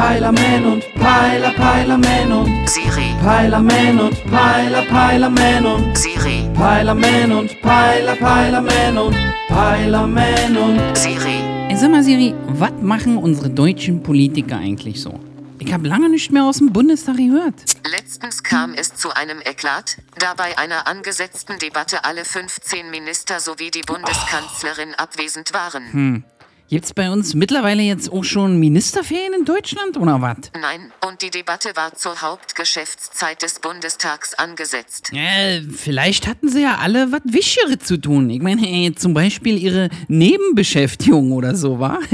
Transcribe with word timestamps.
Peilerman 0.00 0.64
und 0.64 0.94
Peiler, 0.94 1.50
Peilerman 1.50 2.32
und 2.32 2.70
Siri, 2.70 3.14
Peilerman 3.22 4.00
und 4.00 4.30
Peiler, 4.30 4.82
Peilerman 4.86 5.66
und 5.66 5.98
Siri, 5.98 6.50
Peilerman 6.54 7.30
und 7.32 7.60
Peiler, 7.60 8.16
Peilerman 8.16 8.96
und 8.96 9.16
Peilerman 9.48 10.56
und 10.56 10.96
Siri, 10.96 11.42
Ey, 11.68 11.76
sag 11.76 11.90
mal, 11.90 12.02
Siri, 12.02 12.34
was 12.46 12.72
machen 12.80 13.18
unsere 13.18 13.50
deutschen 13.50 14.02
Politiker 14.02 14.56
eigentlich 14.56 15.02
so? 15.02 15.20
Ich 15.58 15.70
habe 15.70 15.86
lange 15.86 16.08
nicht 16.08 16.32
mehr 16.32 16.44
aus 16.44 16.56
dem 16.56 16.72
Bundestag 16.72 17.18
gehört. 17.18 17.62
Letztens 17.86 18.42
kam 18.42 18.72
es 18.72 18.94
zu 18.94 19.14
einem 19.14 19.40
Eklat, 19.40 19.98
da 20.18 20.32
bei 20.32 20.56
einer 20.56 20.86
angesetzten 20.86 21.58
Debatte 21.58 22.06
alle 22.06 22.24
15 22.24 22.90
Minister 22.90 23.38
sowie 23.38 23.70
die 23.70 23.82
Bundeskanzlerin 23.82 24.94
abwesend 24.94 25.52
waren. 25.52 26.24
Gibt's 26.70 26.94
bei 26.94 27.10
uns 27.10 27.34
mittlerweile 27.34 27.82
jetzt 27.82 28.12
auch 28.12 28.22
schon 28.22 28.60
Ministerferien 28.60 29.32
in 29.34 29.44
Deutschland 29.44 29.96
oder 29.96 30.22
was? 30.22 30.52
Nein, 30.54 30.92
und 31.20 31.22
die 31.22 31.38
Debatte 31.38 31.76
war 31.76 31.94
zur 31.94 32.22
Hauptgeschäftszeit 32.22 33.42
des 33.42 33.58
Bundestags 33.60 34.34
angesetzt. 34.34 35.12
Äh, 35.12 35.62
vielleicht 35.62 36.26
hatten 36.26 36.48
sie 36.48 36.62
ja 36.62 36.78
alle 36.78 37.12
was 37.12 37.20
Wichtigeres 37.24 37.80
zu 37.80 37.96
tun. 37.98 38.30
Ich 38.30 38.40
meine, 38.40 38.66
ey, 38.66 38.94
zum 38.94 39.12
Beispiel 39.12 39.58
ihre 39.58 39.90
Nebenbeschäftigung 40.08 41.32
oder 41.32 41.54
so, 41.54 41.78
wa? 41.78 41.98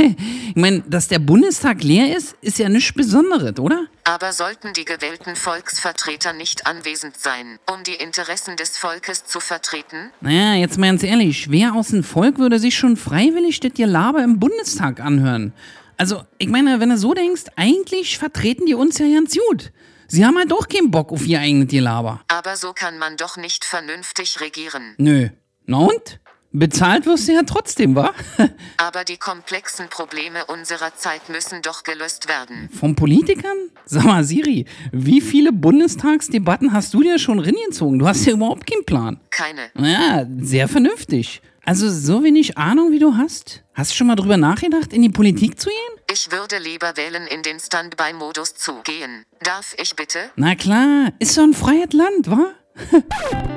Ich 0.49 0.63
meine, 0.63 0.83
dass 0.87 1.09
der 1.09 1.19
Bundestag 1.19 1.83
leer 1.83 2.17
ist, 2.17 2.35
ist 2.41 2.59
ja 2.59 2.71
nichts 2.71 2.95
Besonderes, 2.95 3.59
oder? 3.59 3.87
Aber 4.05 4.33
sollten 4.33 4.73
die 4.73 4.87
gewählten 4.87 5.37
Volksvertreter 5.37 6.33
nicht 6.33 6.67
anwesend 6.67 7.19
sein, 7.19 7.59
um 7.71 7.83
die 7.83 7.95
Interessen 7.95 8.57
des 8.57 8.79
Volkes 8.79 9.27
zu 9.27 9.41
vertreten? 9.41 10.11
Naja, 10.23 10.55
jetzt 10.55 10.79
mal 10.79 10.87
ganz 10.87 11.03
ehrlich, 11.03 11.51
wer 11.51 11.75
aus 11.75 11.89
dem 11.89 12.05
Volk 12.05 12.39
würde 12.39 12.59
sich 12.59 12.77
schon 12.77 12.97
freiwillig 12.97 13.61
das 13.61 13.75
Gelaber 13.75 14.25
im 14.25 14.41
Bundestag 14.41 15.01
anhören? 15.01 15.53
Also, 15.97 16.23
ich 16.39 16.49
meine, 16.49 16.81
wenn 16.81 16.91
du 16.91 16.99
so 16.99 17.15
denkst, 17.15 17.45
eigentlich 17.57 18.19
vertreten 18.19 18.67
die 18.67 18.75
uns 18.75 18.99
ja 18.99 19.07
ganz 19.07 19.37
gut. 19.49 19.73
Sie 20.09 20.25
haben 20.25 20.37
halt 20.37 20.51
doch 20.51 20.69
keinen 20.69 20.91
Bock 20.91 21.11
auf 21.11 21.27
ihr 21.27 21.41
eigenes 21.41 21.69
Gelaber. 21.69 22.21
Aber 22.29 22.57
so 22.57 22.73
kann 22.73 22.99
man 22.99 23.17
doch 23.17 23.37
nicht 23.37 23.65
vernünftig 23.65 24.41
regieren. 24.41 24.95
Nö. 24.99 25.31
Na 25.65 25.79
und? 25.79 26.21
Bezahlt 26.53 27.05
wirst 27.07 27.29
du 27.29 27.33
ja 27.33 27.43
trotzdem, 27.43 27.95
wa? 27.97 28.15
Aber 28.79 29.05
die 29.05 29.17
komplexen 29.17 29.89
Probleme 29.89 30.47
unserer 30.47 30.95
Zeit 30.95 31.29
müssen 31.29 31.61
doch 31.61 31.83
gelöst 31.83 32.29
werden. 32.29 32.71
Von 32.73 32.95
Politikern? 32.95 33.71
Sag 33.85 34.05
mal, 34.05 34.25
Siri, 34.25 34.65
wie 34.93 35.21
viele 35.21 35.53
Bundestagsdebatten 35.53 36.73
hast 36.73 36.95
du 36.95 37.03
dir 37.03 37.19
schon 37.19 37.41
reingezogen? 37.41 37.99
Du 37.99 38.07
hast 38.07 38.25
ja 38.25 38.33
überhaupt 38.33 38.67
keinen 38.67 38.87
Plan. 38.87 39.21
Keine. 39.31 39.71
Ja, 39.77 40.25
sehr 40.41 40.69
vernünftig. 40.69 41.43
Also 41.67 41.91
so 41.91 42.23
wenig 42.23 42.57
Ahnung, 42.57 42.93
wie 42.93 43.01
du 43.01 43.17
hast? 43.17 43.65
Hast 43.75 43.91
du 43.91 43.97
schon 43.97 44.07
mal 44.07 44.15
drüber 44.15 44.37
nachgedacht, 44.37 44.93
in 44.93 45.03
die 45.03 45.09
Politik 45.09 45.59
zu 45.59 45.69
gehen? 45.69 46.01
Ich 46.09 46.31
würde 46.31 46.59
lieber 46.59 46.97
wählen, 46.97 47.27
in 47.27 47.43
den 47.43 47.59
Standby-Modus 47.59 48.55
zu 48.55 48.83
gehen. 48.85 49.25
Darf 49.43 49.75
ich 49.77 49.97
bitte? 49.97 50.31
Na 50.37 50.55
klar, 50.55 51.13
ist 51.19 51.35
so 51.35 51.43
ein 51.43 51.55
freies 51.55 51.93
Land, 51.93 52.31
wa? 52.31 52.53